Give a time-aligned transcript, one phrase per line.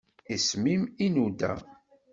[0.33, 1.53] Iseɣ-im inuda.